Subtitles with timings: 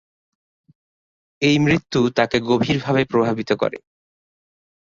[1.41, 3.77] এই মৃত্যু তাকে গভীরভাবে প্রভাবিত করে।